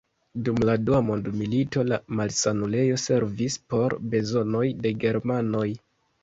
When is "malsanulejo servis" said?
2.21-3.59